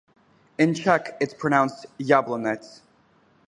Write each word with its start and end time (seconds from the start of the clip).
In 0.57 0.73
Czech 0.73 1.15
it 1.19 1.27
is 1.29 1.33
pronounced 1.35 1.85
"Yablonets". 1.99 2.79